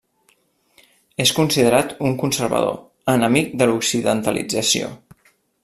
[1.25, 2.79] És considerat un conservador,
[3.15, 4.91] enemic de l'occidentalització.